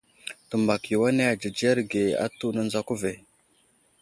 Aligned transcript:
Təmbak 0.53 0.87
yo 0.93 1.03
ane 1.11 1.27
adzədzerge 1.33 2.03
atu, 2.25 2.53
nənzako 2.59 3.03
ve. 3.05 3.17